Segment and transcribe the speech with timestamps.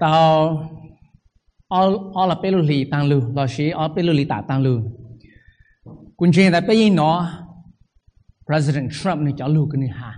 [0.00, 0.30] tao
[1.78, 4.60] all all pe lu li tang lu lo shi all pe lu li ta tang
[4.66, 4.74] lu
[6.18, 7.10] kun chen da pe yin no
[8.46, 10.10] president trump ni cha lu cái ni ha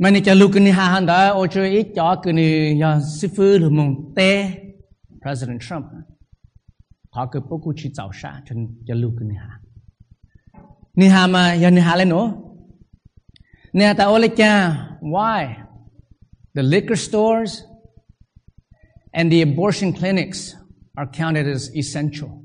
[0.00, 2.46] mà ni cha lu cái ni ha han da o cho ít cho cái ni
[2.80, 4.30] ya sư phụ lu mong te
[5.22, 5.84] president trump
[7.14, 9.52] họ cứ bố cụ chỉ giáo sa chân cha lu cái ni ha
[10.98, 12.26] ni ha mà ya ni ha lên nữa
[13.72, 14.52] nè ta ole cha
[15.00, 15.65] why
[16.56, 17.64] the liquor stores,
[19.12, 20.56] and the abortion clinics
[20.96, 22.42] are counted as essential.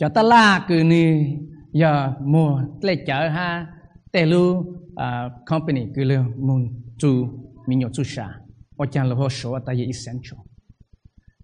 [0.00, 1.36] Cho ta la cứ ni,
[1.72, 3.66] giờ mua tle chở ha
[4.12, 4.64] tê lu
[4.96, 6.68] à, company cứ lu mun
[7.00, 7.28] tu
[7.66, 8.28] mi nhọ tu sha
[8.76, 10.38] Ở chan lo ho sho ta ye essential.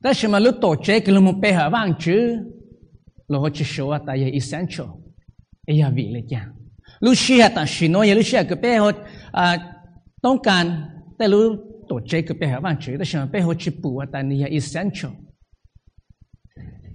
[0.03, 2.39] Ta xem mà lúc tổ chế cứ lu mu pe ha vang chứ
[3.29, 4.87] lo ho chi số ta ye essential.
[5.67, 6.47] E ya vi le cha.
[7.01, 8.79] Lu shi ha ta shi no ye lu shi ha cứ pe
[10.23, 11.57] tông à, can 例如
[11.89, 15.13] 读这个背后完全的想背后去补啊，但你也 essential。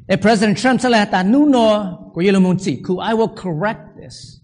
[0.08, 1.24] And President Trump said that I
[3.14, 4.42] will correct this.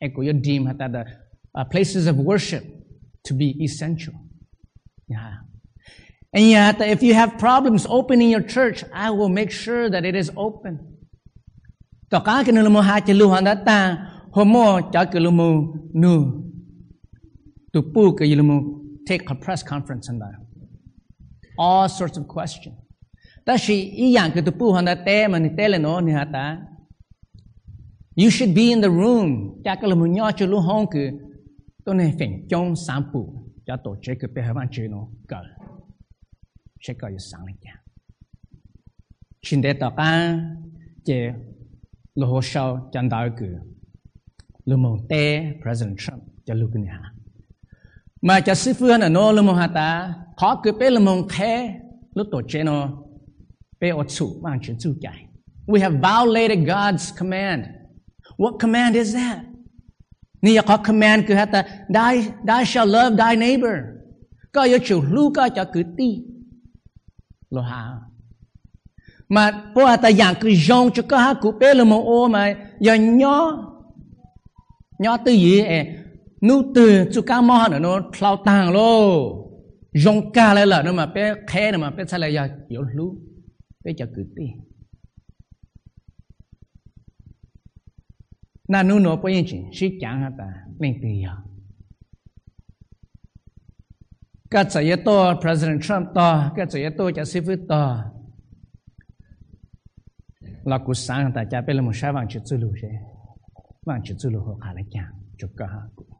[0.00, 1.04] And the
[1.54, 2.64] uh, places of worship
[3.24, 4.14] to be essential.
[5.06, 5.38] Yeah.
[6.32, 10.16] And yet, if you have problems opening your church, I will make sure that it
[10.16, 10.80] is open.
[12.10, 12.44] Toka
[14.32, 14.80] homo
[19.06, 20.34] take a press conference and that.
[21.56, 22.74] All sorts of questions.
[28.16, 29.62] You should be in the room.
[29.64, 31.10] Cha cái là mình nhớ cho luôn hông cứ
[31.84, 35.42] tôi này phải trong sáng phụ cho tổ chức cái bài văn chữ nó cỡ
[36.80, 37.82] sẽ cỡ sáng lên cha.
[39.42, 40.38] Xin để tao cả
[41.04, 41.32] chế
[42.14, 43.56] lô hồ sau chân đạo cứ
[44.64, 46.94] lô mông tê President Trump cho lúc này.
[48.26, 51.26] mà cho sư phương là nó là một hạt ta khó cứ bé là một
[51.36, 51.54] thế
[52.14, 52.88] lúc tổ chế nó
[53.80, 55.18] bé ở chủ mang chuyện chủ chạy
[55.66, 57.60] we have violated God's command
[58.36, 59.38] what command is that
[60.44, 61.60] นี่ขอ command คือฮะแต่
[61.96, 62.14] thy
[62.48, 63.76] thy shall love thy neighbor
[64.54, 66.10] ก็ยชูลูกก็จะคือตี
[67.52, 67.82] โลหะ
[69.34, 72.42] มาพวกแต่อย่างคือยงจะก็ฮะกูเป้ลมโอมา
[72.84, 73.38] อย่างย่อ
[75.04, 75.72] ย่อตื้อยีเอ
[76.46, 78.78] นูตื่นจุกามอหนอคลาวต่างโล
[80.04, 83.10] ยงกาเลยล่ะนมาเป้แค่นมาเป้ทะเลยาเดี๋ยวรู้
[83.80, 84.48] เป้จะกึดตี
[88.66, 90.30] 那侬若不认真，谁讲啊？
[90.30, 90.42] 的
[90.78, 91.44] 领导呀，
[94.48, 98.12] 个这一多，President Trump 多，个这一多，加西夫多，
[100.64, 102.88] 那古上大家被那么啥忘记走路些，
[103.84, 105.04] 忘记走路和看了讲，
[105.36, 106.13] 就搞哈古。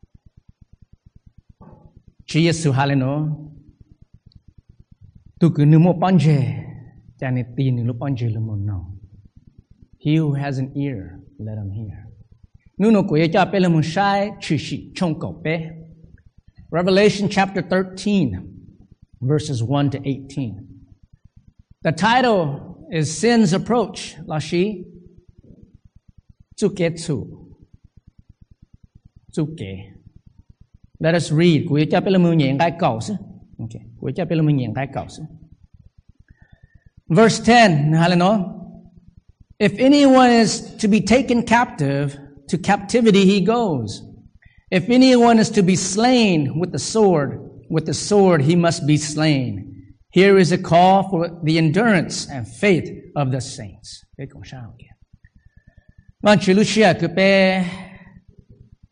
[2.26, 3.36] Giêsu haleno
[5.40, 5.50] tu
[6.00, 6.40] bao giờ
[7.18, 8.90] cha này tin nửa bao giờ là một nào
[10.04, 10.96] He who has an ear
[11.38, 11.98] let him hear.
[12.78, 15.70] Nửa nó của cha pe một sai chữ sĩ trong cầu pe.
[16.70, 18.42] Revelation chapter 13
[19.20, 20.66] verses 1 to 18
[21.84, 22.60] The title
[22.90, 24.84] is Sin's Approach là shi?
[26.56, 27.26] Chu kế chu
[29.32, 29.94] Chu kế
[30.98, 31.62] Let us read.
[31.70, 33.14] Quý cha pela mưu nhện cái cầu sư.
[33.58, 33.82] Okay.
[34.00, 35.22] Quý cha pela mưu nhện cái cầu sư.
[37.08, 38.38] Verse 10, halino.
[39.58, 42.16] If anyone is to be taken captive,
[42.48, 44.02] to captivity he goes.
[44.70, 47.30] If anyone is to be slain with the sword,
[47.70, 49.74] with the sword he must be slain.
[50.14, 54.04] Here is a call for the endurance and faith of the saints.
[56.22, 57.08] Vâng, chú Lucia cứ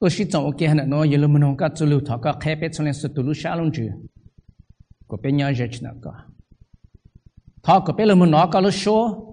[0.03, 2.57] tôi chỉ chọn ok hẳn nó giờ mình không có chú lưu thọ có khai
[2.57, 3.89] bết xong lên sự tu lưu xa luôn chứ
[5.09, 6.13] có bé nhau giờ chỉ có
[7.63, 9.29] thọ có bé lúc mình nó có lúc số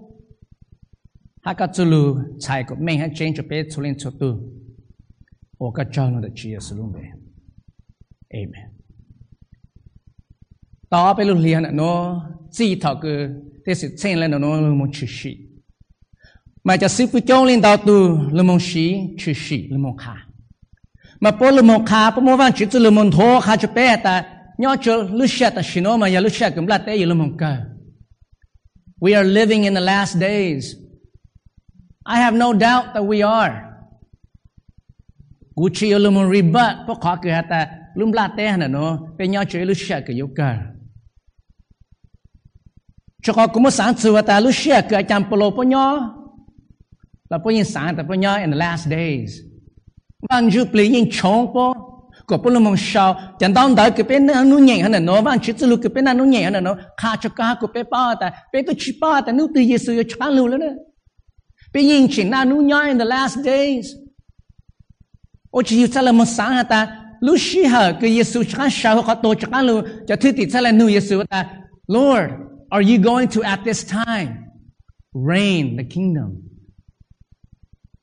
[1.42, 4.40] hai cái chú lưu chạy có mình hay cho bé xong lên sự tu
[5.58, 7.08] ô cái cho nó được chia sẻ luôn về
[8.28, 8.70] amen
[10.90, 13.28] đó bên lúc liền nó chỉ thọ cứ
[13.66, 15.36] thế sự chen lên nó nó muốn chữ sĩ
[16.64, 19.96] mà cho sư phụ trong lên đạo tu lúc muốn sĩ chữ sĩ lúc muốn
[19.96, 20.16] khai
[21.20, 21.30] mô
[29.02, 30.76] We are living in the last days.
[32.04, 33.54] I have no doubt that we are.
[35.54, 38.98] Cú chi lù một ribat bố khó kì hả ta lù là tế hả nó
[39.18, 40.30] bé nhỏ cho lù xe kì yếu
[43.22, 45.50] cho khó cũng một sáng chữ ta lù xe kì chăm bố lô
[47.30, 47.52] là ta
[48.42, 49.49] in the last days
[50.29, 51.73] 万就不因穷不，
[52.27, 55.53] có bố lâm sao chẳng đong đợi cái bên nó nhẹ hơn nó vang chỉ
[55.59, 58.65] lu cái bên nó nhẹ hơn nó khá cho cả cái bên ba ta bên
[58.65, 60.57] cái chỉ ba ta nu từ Giêsu cho chán lu nữa
[61.73, 63.85] bên nhìn chỉ na nu nhoi in the last days
[65.51, 69.01] ô chỉ cho là một sáng hả ta lúc xí hở cái Giêsu chán sao
[69.01, 71.45] họ tổ chán lu cho thứ tỷ cho là nu Giêsu ta
[71.87, 72.31] Lord
[72.69, 74.31] are you going to at this time
[75.29, 76.41] reign the kingdom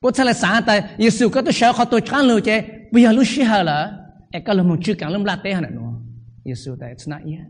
[0.00, 2.60] 不出来啥的，有时候个都小好多看路去，
[2.92, 3.90] 不要路西好了，
[4.30, 6.00] 哎，搞了木去讲那么拉带了喏，
[6.44, 7.44] 有时候的是那样。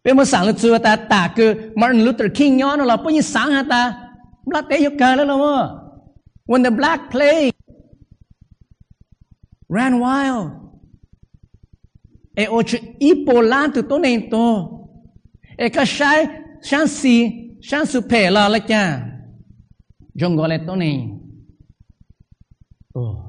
[0.00, 4.14] 别么上了之后，他大哥 Martin Luther King 鸟了，不你上下他，
[4.46, 6.02] 拉带又搞了了么
[6.46, 7.52] ？When the black plague
[9.68, 10.52] ran wild，
[12.36, 14.88] 哎，我去一波拉都都那多，
[15.58, 19.07] 哎，个晒上西上苏佩了了家。
[20.18, 21.16] Jong go le to nei
[22.94, 23.24] oh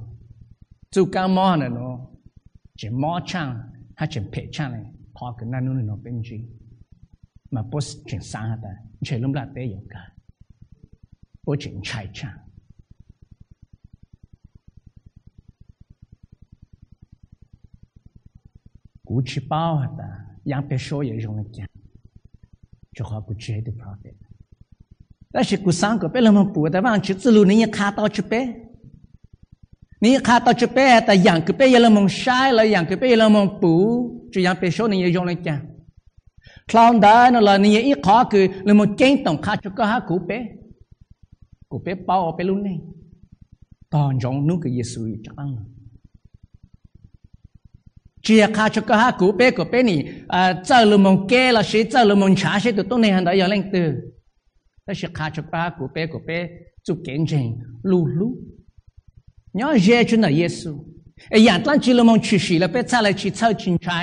[0.89, 1.69] 做干嘛呢？
[1.69, 2.09] 喏，
[2.75, 3.55] 就马枪
[3.95, 6.49] 还就配枪嘞，跑个那弄那兵具，
[7.51, 8.67] 嘛不是真伤的，
[9.03, 9.95] 却弄不了得有个，
[11.43, 12.27] 不真拆枪。
[19.03, 21.67] 古去包的，杨别说也用了讲，
[22.93, 24.15] 就好不觉得 profit。
[25.32, 28.54] 但是古三个别那么补的，往去之路你也看到去呗。
[30.00, 35.60] 你看到这边的养个边了蒙晒了，养个边了蒙补，就养别说你也用来讲。
[36.66, 40.46] clown đó nó là你一khó cứ là một kinh tổng khá cho có cú bé
[41.68, 42.78] cú bé bao bé luôn này
[43.90, 45.56] toàn giống nó cái Giêsu chắc ăn
[48.22, 51.62] chỉ khá cho có cú bé cú bé này à giờ là một kê là
[51.62, 53.24] sẽ giờ là một trả sẽ từ tôi này hắn
[54.89, 56.19] 那些看着八个八 chokpa ku pe ku
[60.31, 60.83] 耶稣
[61.29, 63.93] 哎，亚当基罗蒙去世了 lu 来去 nya je chuna yesu, 么 ya tlanci lu mong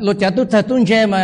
[0.00, 1.16] lu 都在中间嘛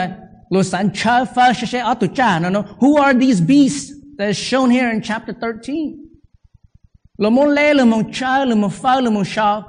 [0.53, 2.63] Lo san cha fa she she atu cha, no no.
[2.81, 6.11] who are these beasts that is shown here in chapter 13
[7.19, 9.65] lo mon le, lo mon cha, lo mon fa, lo mon sha.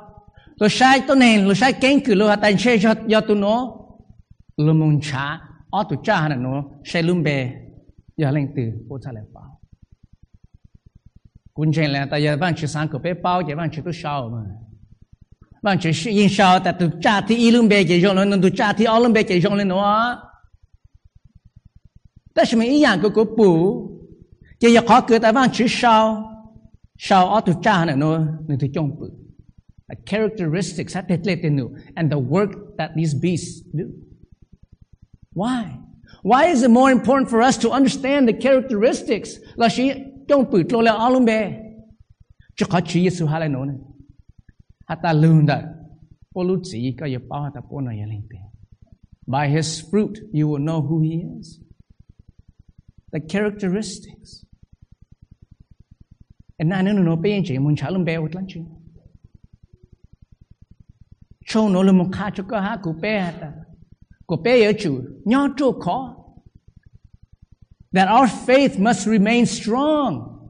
[0.60, 3.56] Lo sai to nen, lo sai ken ku, lo atan che yo yo tu no.
[4.58, 5.40] Lo mon cha,
[5.72, 6.80] atu cha na no.
[6.84, 7.38] She lum be,
[8.18, 9.42] ya leng tu, po cha le pa
[11.56, 13.92] kun chen le ta, ya ban chi san ko pe pao, ya ban chi tu
[13.92, 14.42] sha ma.
[15.62, 18.40] Ban chi shi yin sha ta tu cha ti ilum be je yo lo, no,
[18.40, 20.33] tu cha ti o be je yo lo no ah.
[22.33, 23.91] 但是没一样个个不，
[24.59, 26.39] 就要考个台湾去烧。
[26.99, 29.11] sao ở tu cha này nó nó tu trong bự
[30.07, 33.85] characteristics hat let nu and the work that these beasts do
[35.35, 35.65] why
[36.23, 39.93] why is it more important for us to understand the characteristics là shi
[40.29, 41.53] trong bự lo là alum be
[42.57, 43.77] cho khó chỉ Giêsu hay là nó này
[44.87, 45.61] hat ta lương đó
[46.33, 48.29] ô lu chỉ có yêu bao ta po này lên
[49.27, 51.61] by his fruit you will know who he is
[53.14, 54.44] the characteristics.
[56.60, 58.66] And na no no pe che mun chalum be utlan chi
[61.46, 63.54] cho no le mo kha cho ka ha ku pe ta
[64.28, 64.74] ku pe ye
[65.26, 65.98] nyo chu ko
[67.92, 70.50] that our faith must remain strong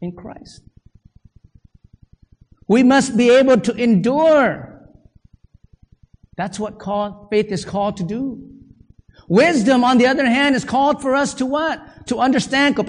[0.00, 0.62] in Christ.
[2.68, 4.88] We must be able to endure.
[6.36, 8.49] That's what called, faith is called to do
[9.30, 12.82] wisdom on the other hand is called for us to what to understand cho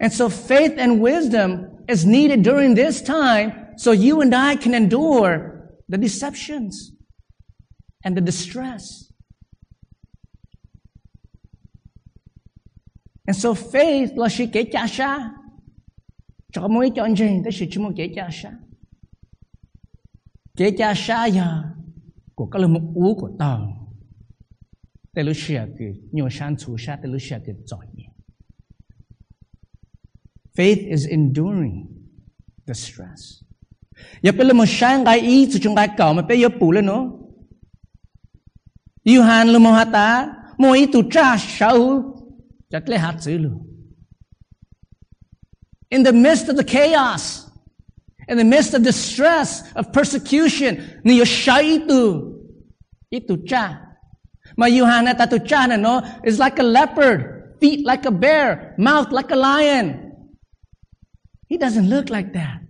[0.00, 4.74] And so faith and wisdom is needed during this time so you and I can
[4.74, 6.92] endure the deceptions
[8.04, 9.10] and the distress.
[13.26, 15.30] And so faith là sự kể trả xa.
[16.52, 16.90] Cho mỗi
[17.70, 18.52] chỉ muốn kể xa.
[20.58, 21.72] 这家杀呀，
[22.34, 23.64] 国家了没无国道，
[25.12, 28.12] 泰罗西啊给尿山煮杀，泰罗西啊给造孽。
[30.56, 31.86] Faith is enduring
[32.64, 33.42] the stress。
[34.22, 36.92] 呀，本来么山该伊，就冲该搞么，怕要 pull 了呢。
[39.04, 42.34] 约翰了么哈达，么伊土扎，撒乌，
[42.68, 43.64] 只来 hard 死喽。
[45.90, 47.47] In the midst of the chaos.
[48.28, 52.34] In the midst of distress, of persecution, ni siya ito.
[53.10, 53.80] Ito cha.
[54.58, 59.36] Mayuhana tatu cha no is like a leopard feet like a bear, mouth like a
[59.36, 60.12] lion.
[61.48, 62.60] He doesn't look like that.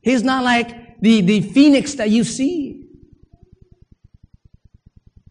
[0.00, 2.84] He's not like the, the phoenix that you see.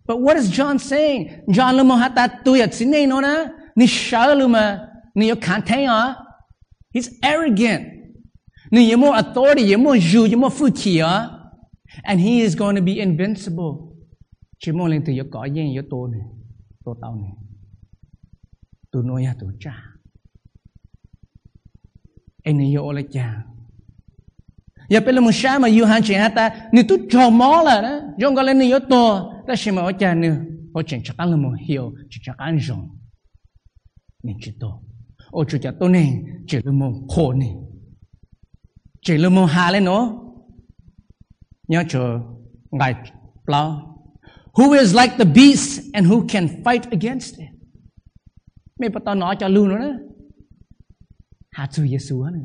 [0.05, 1.45] But what is John saying?
[1.51, 5.31] John lumo hata tuyat sinay no na ni shaluma ni.
[6.97, 7.85] He's arrogant.
[8.71, 11.29] Ni yamo authority, yamo ju, yamo fukia.
[12.03, 13.93] And he is going to be invincible.
[14.59, 16.21] Chỉ mong lên từ yếu có yên yếu tố này,
[16.85, 17.31] tố tao này.
[18.91, 19.83] Tụ nô ya tụ cha.
[22.43, 23.43] Anh này yếu ô lại cha.
[24.89, 27.61] Giờ bây giờ mình sáng mà yếu hàn chỉ hát ta, nếu tụ trò mó
[27.65, 30.35] là đó, dòng gọi lên yếu tố, ta sẽ mà ô cha nữa.
[30.73, 32.97] Ô chẳng chắc ăn là một hiểu, chỉ chắc ăn rộng.
[34.23, 34.81] Nên chỉ tố.
[35.31, 37.47] Ô chu cha tôi nên chỉ lu mong khổ ne.
[39.01, 40.23] Chỉ lu mong hà lên nó
[41.67, 42.19] Nhớ chờ
[42.71, 42.93] ngài
[43.45, 43.97] plau
[44.53, 47.49] who is like the beast and who can fight against it.
[48.79, 49.99] mấy bà tao nói cho luôn nữa.
[51.51, 52.39] hà chú Giêsu nữa.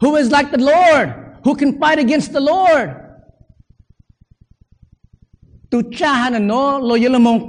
[0.00, 1.08] Who is like the Lord?
[1.42, 2.88] Who can fight against the Lord?
[5.70, 7.48] Tu cha hà nó lo yelo mong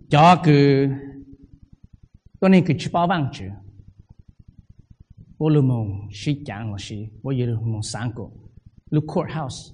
[5.39, 8.31] Bố lưu mong sĩ giảng là sĩ, bố lưu mong sáng cổ.
[8.91, 9.73] Look courthouse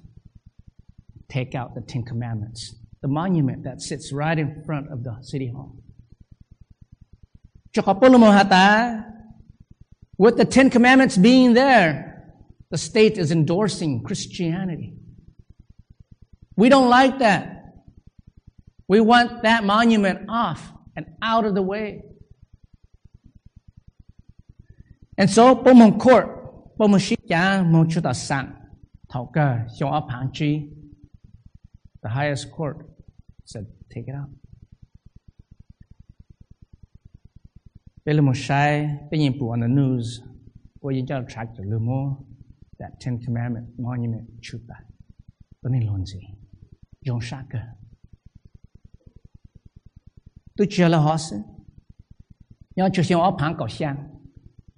[1.27, 5.47] take out the Ten Commandments, the monument that sits right in front of the city
[5.47, 5.75] hall.
[10.17, 12.23] With the Ten Commandments being there,
[12.69, 14.93] the state is endorsing Christianity.
[16.55, 17.56] We don't like that.
[18.87, 22.03] We want that monument off and out of the way.
[25.17, 25.55] And so,
[30.09, 30.67] hàng chi,
[32.03, 32.89] the highest court
[33.45, 34.29] said, take it out.
[38.05, 40.21] Pele mo shai, pe yin pu on the news,
[40.79, 42.25] wo yin jiao tractor le mo,
[42.79, 44.75] that Ten Commandment monument chu ba.
[45.61, 46.21] Ba ni lon zi,
[47.01, 47.59] yong sha ke.
[50.57, 51.37] tôi chia là họ sẽ
[52.75, 53.97] nhớ chưa xem ở phang cầu sang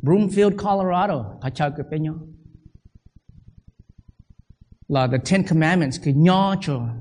[0.01, 2.15] Broomfield Colorado họ chơi cái bên nhau
[4.87, 6.95] là the Ten Commandments cái nhỏ cho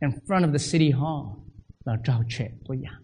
[0.00, 1.44] in front of the city hall
[1.84, 3.00] là trao chuyện của nhà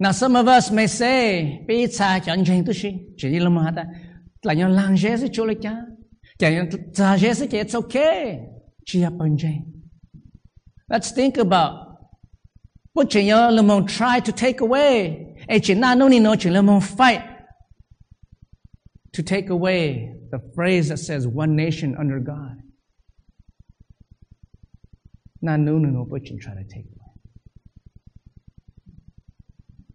[0.00, 3.56] Now some of us may say, bị cha chẳng chẳng tôi xin, chỉ đi làm
[3.56, 3.86] hata,
[4.42, 5.76] là nhau lang dễ sẽ chối lại cha,
[6.38, 8.38] chẳng nhau cha dễ sẽ it's okay,
[8.84, 9.73] chỉ là bên trên.
[10.94, 11.72] Let's think about
[12.92, 15.26] what nhau là try to take away,
[15.76, 16.50] na nô ni nô chỉ
[16.96, 17.22] fight
[19.12, 22.62] to take away the phrase that says one nation under God.
[25.40, 26.86] No no no but you try to take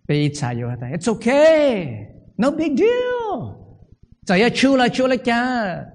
[0.10, 0.92] away.
[0.94, 2.10] It's okay.
[2.38, 3.88] No big deal.
[4.28, 5.86] Saya chula chula cha.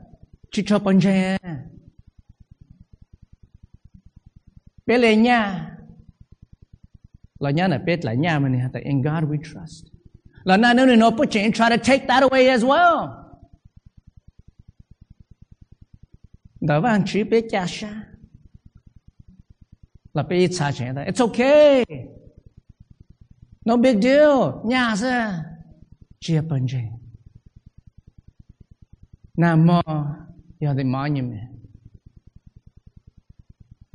[0.50, 1.36] Chicho panje.
[1.38, 1.42] Pele nya.
[1.42, 1.63] La nya na
[7.86, 9.90] pet la nya mani hata in God we trust.
[10.44, 13.20] La na no you try to take that away as well.
[16.60, 18.14] Da van chi pe cha sha
[20.14, 21.06] là bị trả chuyện đấy.
[21.06, 21.84] It's okay.
[23.64, 24.52] No big deal.
[24.96, 25.44] Ra.
[26.20, 26.90] Chia bần trình.
[29.36, 29.82] Nam mô
[30.60, 31.50] do the monument.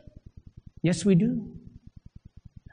[0.82, 1.26] Yes, we do.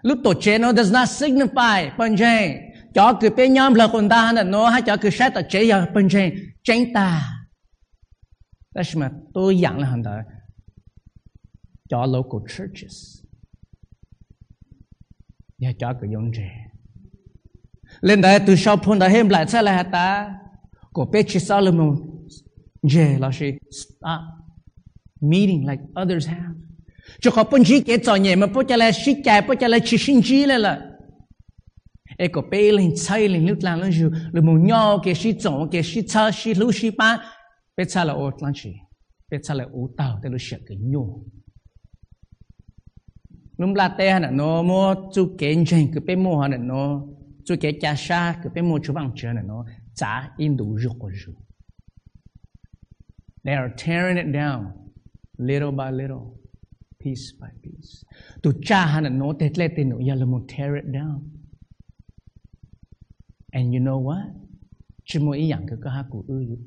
[0.02, 2.70] Lúc tổ cheno does not signify panjang.
[2.94, 5.64] Chó cứ bé nhóm là con ta là nó hay chó cứ sát tổ chế
[5.64, 6.32] giờ panjang
[6.64, 7.36] chánh ta.
[8.76, 10.18] That's mà tôi dặn là hàng đó.
[11.90, 13.22] Chó local churches.
[15.58, 16.66] Nhà chó cứ dùng trẻ.
[18.02, 20.36] Lên đây từ sau phun đã hêm lại sẽ là hạt ta.
[20.94, 21.96] Của bé chỉ sao là mình.
[22.84, 23.52] Dễ là gì?
[23.72, 24.39] Stop.
[25.22, 26.54] meeting like others have.
[27.20, 29.68] Cho khó bún chí kể cho nhẹ mà bố chá lè xí chài bố chá
[29.68, 30.80] lè chí sinh chí lè lè.
[32.18, 35.34] Ê, có bê lên, chay lên lúc là lúc dù lúc mù nhò kê xí
[35.40, 37.18] chồng kê xí chá xí lưu xí bá.
[37.78, 38.74] Bê chá là ổ lăng chí.
[39.32, 41.24] Bê chá là ổ tàu, tê lúc xạc kê nhô.
[43.58, 47.02] Lúc là tê hẳn nó mô chú kê nhanh cứ bê mô hẳn nó.
[47.46, 49.66] Chú kê chá xa cứ bê mô chú bằng chờ hẳn nó.
[49.96, 51.12] Chá in đủ rục của.
[53.44, 54.79] They are tearing it down.
[55.40, 56.38] Little by little,
[57.00, 58.04] piece by piece.
[58.44, 61.32] Tu cha hana no te tle te no yala mo tear it down.
[63.54, 64.26] And you know what?
[65.06, 66.58] Chỉ mo ý yang cái cái ha cụ ư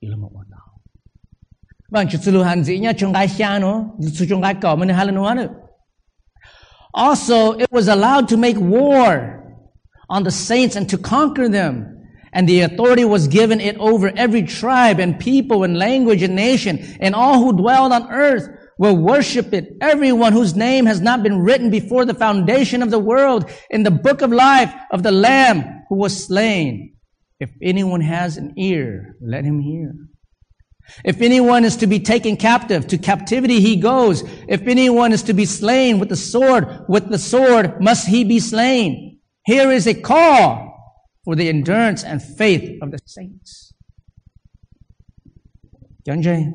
[0.00, 0.80] yala mo wa tao.
[1.90, 4.84] Vâng, chú lu han zi nha chung gai xia no, chú chung gai cỏ mà
[4.84, 5.48] ne hala no nữa.
[6.92, 9.42] Also, it was allowed to make war
[10.08, 11.91] on the saints and to conquer them.
[12.32, 16.96] And the authority was given it over every tribe and people and language and nation,
[17.00, 18.48] and all who dwelled on earth
[18.78, 19.76] will worship it.
[19.80, 23.90] Everyone whose name has not been written before the foundation of the world in the
[23.90, 26.94] book of life of the Lamb who was slain.
[27.38, 29.94] If anyone has an ear, let him hear.
[31.04, 34.24] If anyone is to be taken captive, to captivity he goes.
[34.48, 38.40] If anyone is to be slain with the sword, with the sword must he be
[38.40, 39.20] slain.
[39.44, 40.71] Here is a call
[41.24, 43.72] for the endurance and faith of the saints.
[46.04, 46.46] Chẳng gì?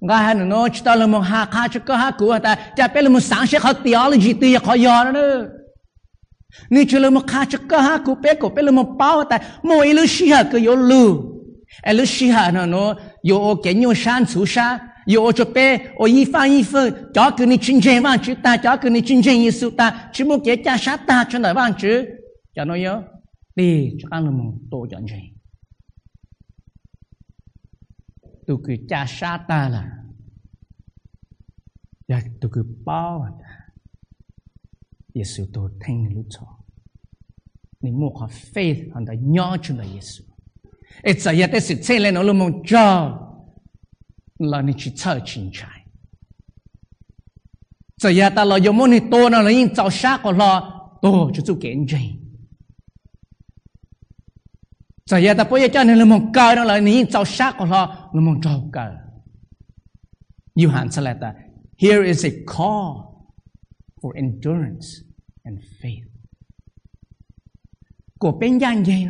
[0.00, 3.02] Ngài hẳn nó chỉ ta là hạ khá cho cơ hạ của ta, chả biết
[3.02, 5.48] là một sáng sẽ khó theology tì khó gió nữa nữa.
[6.70, 9.24] Ni chỉ là một khá cho cơ hạ của bé của bé là một bao
[9.24, 10.76] ta, mỗi lúc xí hạ cứ yếu.
[11.82, 15.78] Ai lúc xí hạ nó nó yếu cái nhau san chú sa, yếu cho bé,
[15.94, 16.80] ô y pha y pha,
[17.14, 19.70] cho cứ ni chính chính vang chữ ta, cho cứ ni chính chính y su
[19.70, 22.04] ta, chỉ một cái cha sát ta cho nó vang chữ,
[22.54, 23.02] cho nó yếu
[23.56, 25.32] đi, cho các một tổ chọn gì
[28.46, 30.04] tôi cứ cha sa ta là
[32.08, 33.32] dạ, và tôi cứ bao à
[35.14, 36.46] Giêsu tôi thanh lúc cho.
[37.80, 40.24] Nên mua có faith hắn đã nhỏ cho là Giêsu
[41.02, 43.18] ít giờ yết sự chơi lên nó luôn mong cho
[44.38, 45.86] là nên chỉ chờ chính trái.
[48.02, 50.60] Giờ yết ta là dùng món này to nó là những cháu sát của lo
[51.02, 52.25] to cho chú kiến trình
[55.06, 57.54] giờ giờ ta bây giờ cho nên là mong cờ đó là những cháu sát
[57.58, 58.90] của họ, là mong trâu cờ.
[60.54, 61.34] You hẳn sẽ là ta,
[61.78, 63.06] here is a call
[64.02, 64.86] for endurance
[65.42, 66.06] and faith.
[68.18, 69.06] Của bên gian dây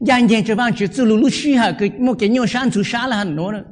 [0.00, 2.82] gian dây cho bạn chỉ tự lưu suy hả cái một cái nhiều sáng chủ
[2.84, 3.64] sáng là hẳn nó nữa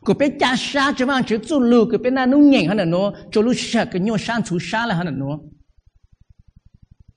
[0.00, 2.90] của bên cha sáng cho bạn chỉ tự lưu cái bên nào nó nhện hẳn
[2.90, 5.38] nó cho lưu suy hả cái nhiều sáng chủ sáng là hẳn nó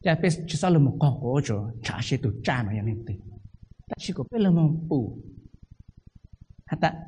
[0.03, 3.05] cha bên chỉ sao là một con cổ cho trả sẽ tụ cha mà nhận
[3.07, 3.19] tiền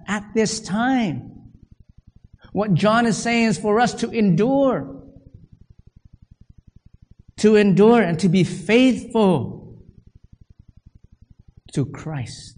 [0.07, 1.21] at this time,
[2.53, 4.95] what John is saying is for us to endure.
[7.37, 9.59] To endure and to be faithful
[11.73, 12.55] to Christ.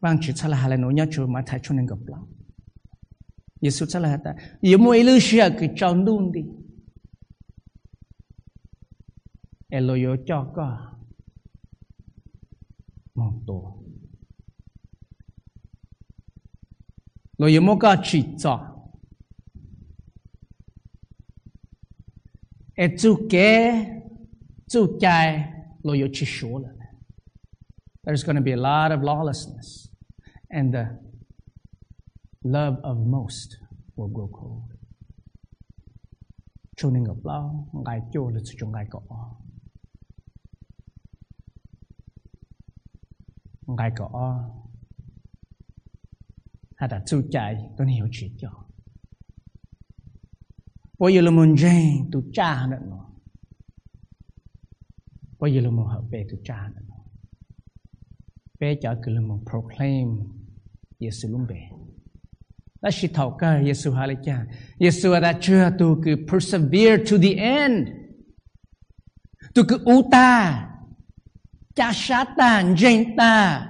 [0.00, 0.90] Vâng, chỉ là hà nó
[1.26, 2.26] mà thay cho nên gặp lòng.
[3.60, 6.40] Giêsu cha là ta, yếu mua ilu shia cái trong đun đi.
[9.70, 10.96] Eloyo cho có.
[13.14, 13.76] Một tổ.
[17.38, 18.66] Lo yo mo ka chỉ cho.
[22.74, 23.72] E chu ke
[24.68, 25.52] chu chai
[25.82, 26.06] lo yo
[26.58, 26.70] là
[28.04, 29.88] there's going to be a lot of lawlessness
[30.50, 30.98] and the
[32.42, 33.56] love of most
[33.96, 34.70] will grow cold.
[36.76, 38.86] Cho nên gặp lao ngai cho là chu ngai
[43.70, 44.50] có ngai có
[46.76, 48.48] hay là chú chạy tôi hiểu chuyện cho
[50.98, 52.78] bây giờ là muốn dành tôi cha nữa.
[52.88, 53.10] Nó
[55.38, 56.82] bây giờ là muốn hợp về tôi cha nữa.
[56.88, 56.96] Nó
[58.60, 60.08] bé cho cứ là muốn proclaim
[61.00, 61.60] Giêsu luôn bề
[62.80, 64.46] là chỉ thầu cả Giêsu hà là cha
[64.80, 65.70] Giêsu đã chưa?
[65.78, 67.88] Tôi cứ persevere to the end.
[69.54, 70.66] Tôi cứ u ta.
[71.74, 73.66] Cha sát ta dành ta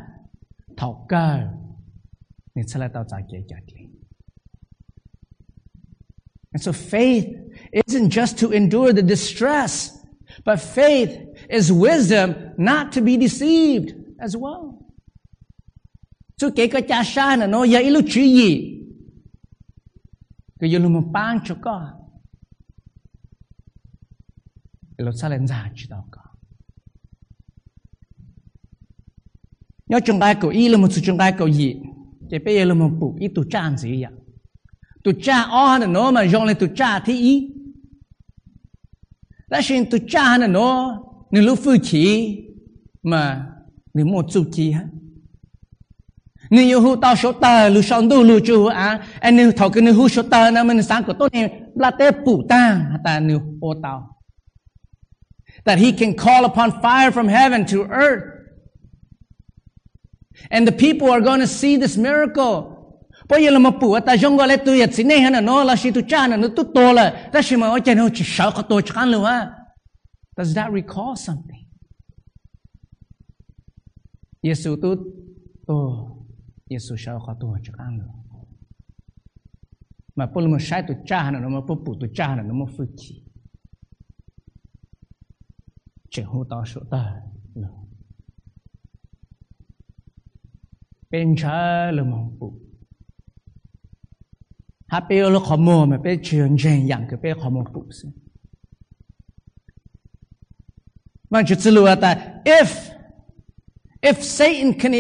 [0.77, 1.41] thọ cơ
[2.55, 3.81] nên sẽ là tao giải kế trả tiền
[6.53, 7.27] And so faith
[7.73, 9.97] isn't just to endure the distress,
[10.45, 11.17] but faith
[11.49, 14.79] is wisdom not to be deceived as well.
[16.37, 18.77] Chú kể cái cha là nó dạy lúc chữ gì?
[20.61, 21.87] Cái yêu một bang cho con.
[24.99, 26.30] Lo sa lên giả chỉ con.
[29.91, 31.83] Nhớ chung đai 一，这辈 y 那么补，伊都 sự chung đai cầu diện.
[32.31, 34.11] Thì bây giờ là một vụ ít tù trang gì ấy ạ?
[35.05, 36.69] Tụi cha ó hả là nó mà dọn lên tụi.
[55.65, 58.40] That he can call upon fire from heaven to earth.
[60.49, 62.77] And the people are going to see this miracle.
[63.31, 66.05] Giờ là một bữa ta gọi là tôi yết xin này nó là chỉ tôi
[66.09, 68.83] cha nó tôi to là ta chỉ mà ở trên nó chỉ sợ có tôi
[68.85, 69.51] chẳng luôn ha.
[70.37, 71.67] Does that recall something?
[74.43, 74.95] Giêsu tu
[75.67, 75.75] to
[76.71, 78.09] Giêsu sợ có tôi chẳng luôn.
[80.17, 82.85] Mà bây giờ mà sai tôi cha nó mà bố tôi cha nó mà phụ
[82.97, 83.23] chi.
[86.11, 87.23] Chỉ hô tao sợ ta.
[91.11, 92.47] pensar le mon pu
[94.93, 98.07] ha pe lo khomo me pe chen chen yang ke pe khomo pu se
[101.31, 102.11] man chu tsulu ata
[102.59, 102.71] if
[104.11, 104.95] if satan can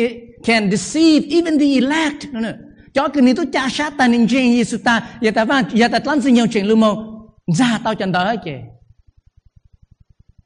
[0.46, 2.52] can deceive even the elect no no
[2.94, 5.88] cho cái này tôi cha sát ta nên chuyện gì ta giờ ta vang giờ
[5.88, 6.98] ta lăn xin nhau chuyện lưu mông
[7.46, 8.56] ra tao chân đó hết kì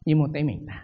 [0.05, 0.84] như một tay mình ta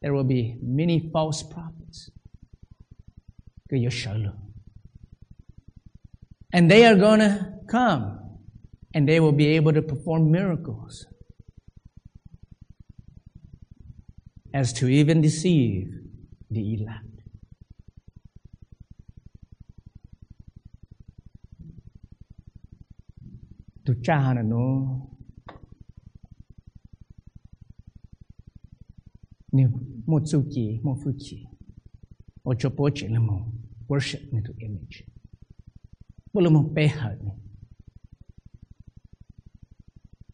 [0.00, 2.10] there will be many false prophets.
[6.52, 8.38] And they are going to come
[8.94, 11.06] and they will be able to perform miracles.
[14.54, 15.92] As to even deceive
[16.50, 17.04] the elect.
[24.42, 25.17] No
[29.52, 29.70] nếu
[30.06, 31.46] một số chỉ một phụ chỉ
[32.42, 32.88] ở chỗ bố
[33.88, 35.06] worship này tu image.
[36.32, 37.36] Bố là một bê hở này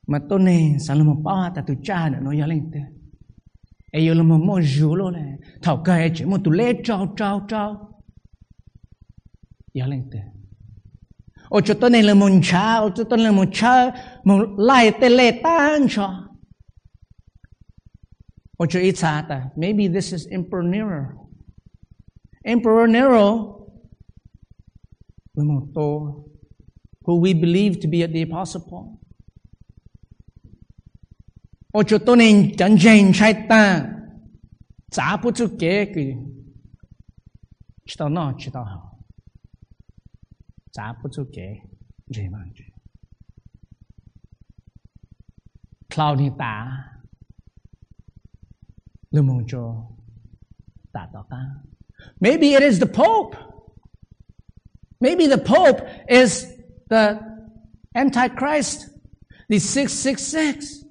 [0.06, 2.80] mà tôi này sáng là một bao ta tu cha nữa nói giờ lên thế,
[3.92, 7.14] ai yêu là một mô rú luôn này thảo cây chỉ một tu lê trao
[7.16, 8.02] trao trao
[9.74, 10.20] giờ lên thế,
[11.48, 13.90] ô chỗ tôi này là một cha ở chỗ tôi là một cha
[14.24, 16.23] một lại tê lê tan cho
[18.56, 19.52] what sa ata.
[19.56, 21.28] Maybe this is Emperor Nero.
[22.44, 23.72] Emperor Nero,
[25.34, 29.00] who we believe to be the Apostle Paul.
[31.74, 33.90] Ocho tonin janjen chaita
[34.92, 36.14] zapu zu geki.
[37.88, 38.80] Chita no chita ha.
[40.76, 41.62] Zapu zu ge
[42.12, 42.66] jimanji.
[45.90, 46.93] Cloud ni ta
[49.14, 49.86] lumuncho.
[52.20, 53.36] Maybe it is the Pope.
[55.00, 56.46] Maybe the Pope is
[56.88, 57.20] the
[57.94, 58.88] Antichrist,
[59.48, 60.84] the 666.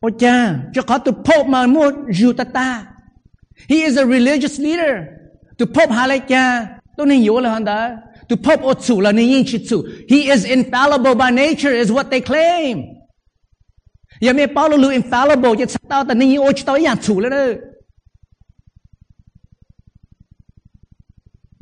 [0.00, 1.56] Pope.
[3.68, 5.18] He is a religious leader.
[5.56, 6.06] Từ Pope hà
[8.36, 8.72] Pope.
[10.08, 12.91] He is infallible by nature is what they claim.
[14.22, 16.84] Giờ mẹ Paulo lu infallible, chứ sao tao ta nên nhìn ô chỉ tao ý
[17.02, 17.36] chủ là đó.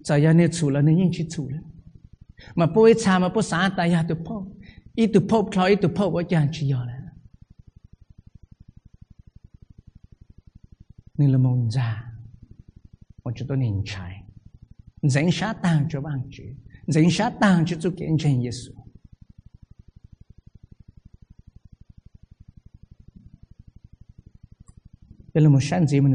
[0.04, 1.58] 在呀，你除了你应去除了，
[2.54, 4.46] 嘛不会查嘛不啥大呀都破，
[4.94, 6.92] 一都破不一都破我讲去要了。
[11.14, 12.12] 你了梦咋？
[13.22, 14.26] 我觉得您猜，
[15.00, 18.74] 人下当就忘记，人下当就做见证耶稣。
[25.34, 26.10] Bila mo siya, hindi mo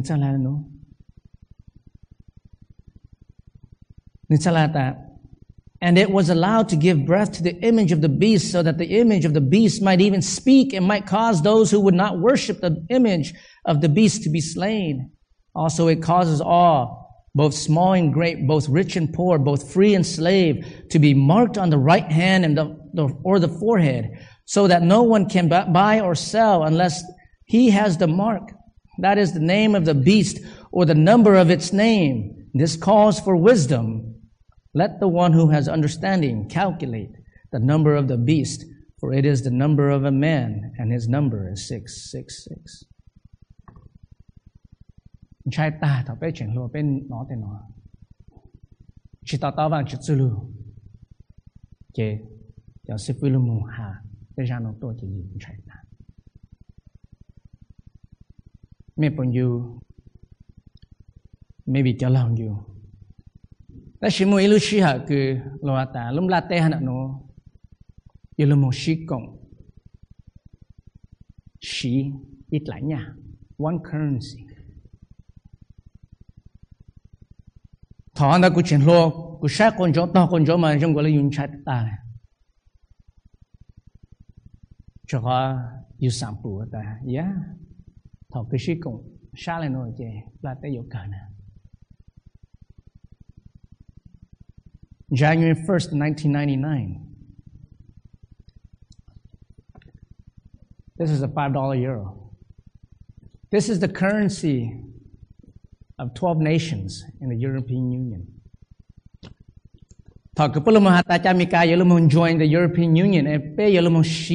[5.81, 8.77] And it was allowed to give breath to the image of the beast so that
[8.77, 12.19] the image of the beast might even speak and might cause those who would not
[12.19, 13.33] worship the image
[13.65, 15.11] of the beast to be slain.
[15.53, 20.05] Also, it causes all, both small and great, both rich and poor, both free and
[20.05, 24.11] slave, to be marked on the right hand and the, the, or the forehead,
[24.45, 27.03] so that no one can buy or sell unless
[27.45, 28.51] he has the mark.
[28.99, 30.39] That is the name of the beast
[30.71, 32.49] or the number of its name.
[32.53, 34.15] This calls for wisdom.
[34.73, 37.11] Let the one who has understanding calculate
[37.51, 38.65] the number of the beast,
[38.99, 42.85] for it is the number of a man, and his number is 666.
[58.97, 59.81] map on you,
[61.65, 62.65] maybe tell on you.
[64.01, 65.19] Ta shi mu ilu shi ha ku
[65.61, 66.97] lo ta lum la te hana no.
[68.41, 69.27] Ilu mo shi kong.
[71.59, 72.11] Shi
[72.51, 73.01] ít lại nha.
[73.57, 74.39] One currency.
[78.15, 78.99] Thọ anh ta ku chen lo
[79.41, 81.77] ku sha con jo ta con chó ma trong gọi là yun chat ta.
[85.07, 85.39] Cho ha
[85.99, 86.81] yu sample ta.
[87.05, 87.31] Yeah.
[95.13, 97.15] January 1st, 1999.
[100.97, 102.31] This is a $5 euro.
[103.51, 104.81] This is the currency
[105.97, 108.27] of 12 nations in the European Union.
[112.09, 113.69] join the European Union and pay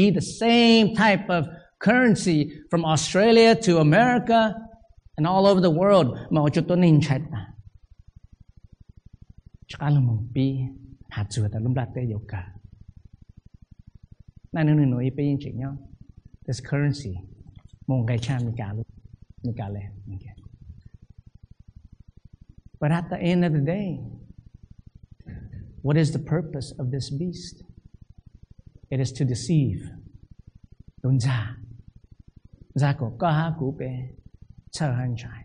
[0.08, 1.46] the same type of
[1.80, 4.54] currency from Australia to America
[5.16, 6.16] and all over the world.
[7.02, 7.22] Hạt.
[16.46, 17.20] This currency
[17.88, 18.06] mong.
[22.80, 24.00] But at the end of the day,
[25.82, 27.62] what is the purpose of this beast?
[28.90, 29.90] It is to deceive.
[31.02, 31.18] Đúng
[32.74, 33.86] za ko ka ha ku pe
[34.70, 35.44] chờ hàng trái.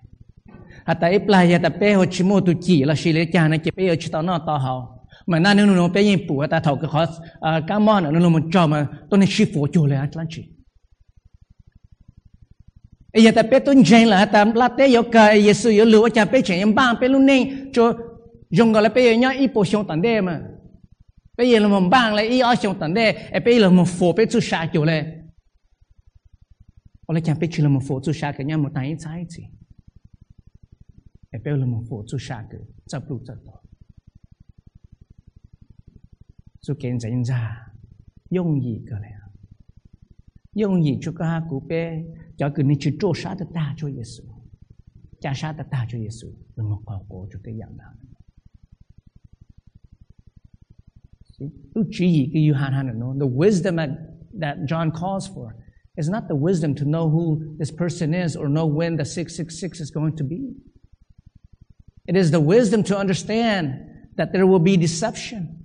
[0.84, 3.72] À tại playa ta pe ho chimo tu chỉ là xí lệ cha na ke
[3.72, 6.60] pe ho chi tao nó tao hao mà na nung nung pe yin phụ ta
[6.60, 7.06] thau cái khó
[7.68, 10.44] ka mo na nung mo cho mà tôi nên shi phụ chu le atlan chi
[13.12, 16.10] ai ya ta pe tu jen la ta la te yo ka yesu yo lu
[16.10, 17.94] cha pe em bang pe lu nen cho
[18.50, 20.42] dùng gọi là bây giờ ít bộ xuống tận đây mà.
[21.38, 23.86] Bây giờ là mình bang lại ít ở xuống tận đây bây giờ là mình
[23.86, 25.06] phổ bây chút xa chỗ này
[27.07, 27.81] 我来讲，被去了么？
[27.81, 29.51] 佛祖下个让么单一在一起。
[31.33, 33.62] 也不要那么佛做下个，这不这多，
[36.61, 37.33] 做见证者
[38.31, 39.07] 用意个了，
[40.55, 42.05] 用意就跟他古别，
[42.37, 44.25] 叫跟你去做啥的大做耶稣，
[45.20, 47.85] 加啥的大做耶稣，那么高过就这样的。
[51.73, 53.96] 不止一个约翰汉的 The wisdom that
[54.40, 55.55] that John calls for
[55.97, 59.79] Is not the wisdom to know who this person is or know when the 666
[59.79, 60.53] is going to be.
[62.08, 65.62] It is the wisdom to understand that there will be deception.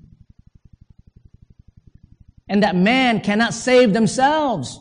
[2.49, 4.81] And that man cannot save themselves.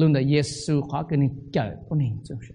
[0.00, 2.52] 论到耶稣话给你教不能做啥，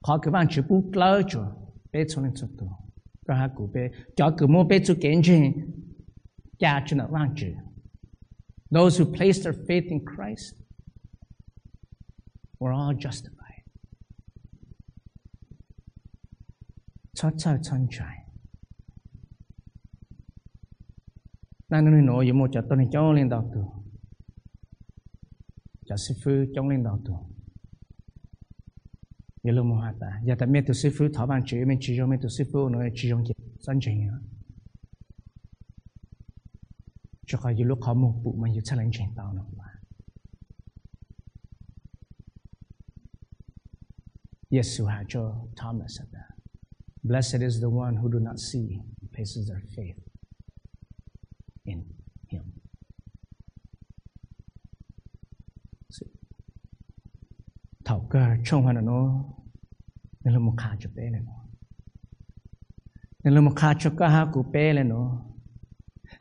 [0.00, 2.66] 话给完全部老着，别从你做多，
[3.24, 5.52] 让他古别，叫古莫别做见证，
[6.58, 7.56] 价值的忘记。
[8.70, 10.56] Those who place their faith in Christ
[12.58, 13.62] were all justified.
[17.14, 18.26] 出走存在，
[21.68, 23.85] 那你侬有冇就到你教练到度？
[25.86, 27.26] cho sư phụ trong linh đạo tổ.
[29.42, 31.94] Nhớ lúc mùa ta giờ ta mẹ tu sư phụ thọ bàn chữ mình chỉ
[31.96, 34.28] cho mẹ tu sư phụ nói chỉ cho kiệt sanh trình à dạ.
[37.26, 39.64] cho khỏi dạ lúc khó một bụng mà dự chắc lên trình tao nó mà
[44.50, 46.30] Yes, cho Thomas said that.
[47.02, 48.80] Blessed is the one who do not see,
[49.12, 50.05] places their faith.
[58.46, 59.00] chong hana no
[60.22, 61.34] nelo mo kha chu pe le no
[63.22, 65.02] nelo mo kha chu ka ha bé pe le no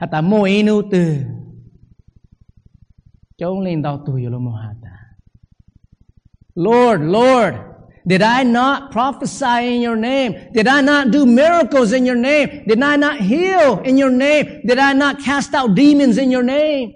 [0.04, 1.04] ata mo inu tu
[3.40, 4.96] chong lên đầu tu yo lo mo ha ta
[6.58, 7.56] Lord, Lord,
[8.08, 10.32] did I not prophesy in your name?
[10.54, 12.64] Did I not do miracles in your name?
[12.66, 14.62] Did I not heal in your name?
[14.66, 16.96] Did I not cast out demons in your name?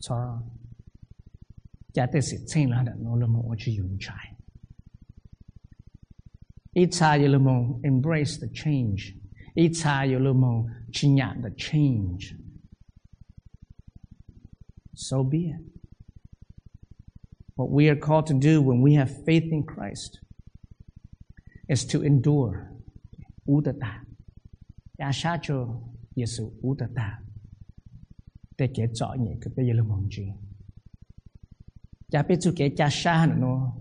[0.00, 0.08] Giêsu.
[0.08, 0.42] Cho
[1.96, 4.32] chả tới sự chân là nó là một chữ dùng trái.
[6.72, 7.38] Ít xa yêu là
[7.82, 9.02] embrace the change.
[9.74, 12.26] Xa yêu là một chỉ nhận the change.
[14.94, 15.76] So be it.
[17.56, 20.18] What we are called to do when we have faith in Christ
[21.68, 22.58] is to endure.
[23.46, 24.02] Udata.
[24.98, 25.82] Ya sha cho
[26.14, 27.25] Yesu udata.
[28.58, 30.32] Để kể cho nhẹ cái bây giờ là mong gì.
[32.10, 33.76] Cha biết chú kể cha sa nó.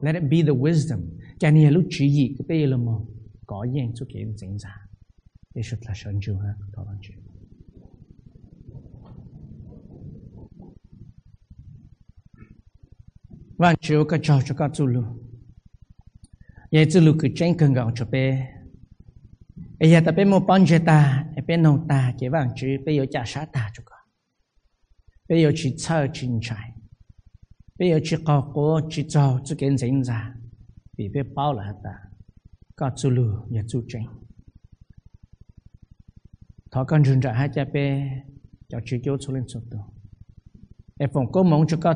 [0.00, 1.00] Let it be the wisdom.
[1.38, 3.06] Cha ni lúc chỉ gì cái bây giờ là mong.
[3.46, 4.86] Có yên chú kể chính ra.
[5.54, 6.54] Để xuất là sơn chú ha.
[6.72, 7.18] Đó là chuyện.
[13.56, 15.04] và chú cái cho cho các chú luôn,
[16.70, 18.52] ye chú lu cứ tranh cân gạo cho bé
[19.80, 22.66] ấy giờ ta bé một bán chế ta ấy bé nông ta cái vàng chú
[22.86, 23.95] bây giờ cha sát ta cho các
[25.26, 26.08] 不要去 chi
[27.76, 28.40] 不要去搞
[28.82, 30.34] chin chai,
[31.08, 32.06] 被包来的。
[32.74, 34.06] 搞走路也做正，
[36.68, 38.26] 他讲 chi 家边，
[38.68, 39.06] 叫 tsukeng
[41.08, 41.94] fongomo 就搞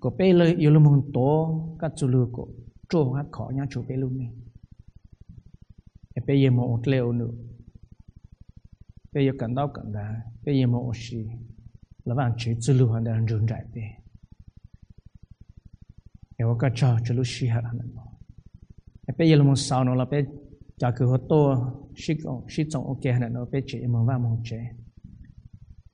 [0.00, 2.46] có bê lơ yêu lùm hùng tố, các chú lưu có
[2.88, 4.32] trô hát khó nhá chú bê lùm này
[6.14, 7.32] e bê yê mô ột lê ô nữ
[9.12, 11.26] bê yê cẩn đau cẩn đá, bê yê mô ột xì.
[12.04, 13.82] Là vàng chế chú lưu hoàn đàn rừng rải bê.
[16.36, 18.02] E wā kā chā chú lưu xì hát hẳn mô
[19.06, 20.24] e bê yê lùm hùng sao nó là bê
[20.76, 21.54] chá cử hốt tô,
[22.48, 24.60] xì tổng ok hẳn nó bê chế mô vang mô chế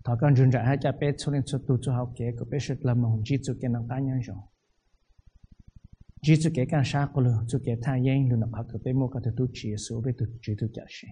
[0.05, 2.59] thọ con rừng rã cha bé cho nên cho tu cho học kế của bé
[2.59, 4.37] sẽ làm mong chỉ cho cái năng ta nhân rồi
[6.23, 8.79] chỉ cho cái càng xa của lừa cho cái thay yên lừa nạp học của
[8.85, 11.09] bé mua cái tu chỉ số bé tu chỉ tu trả sẽ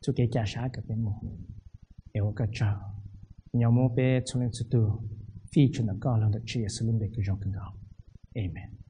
[0.00, 1.14] cho cái cha xa của bé mua
[2.12, 2.74] yêu cái chờ
[3.52, 5.02] nhau mua bé cho nên cho tu
[5.54, 7.52] phi cho nó có lần được chỉ số luôn bé cái dòng kinh
[8.34, 8.85] Amen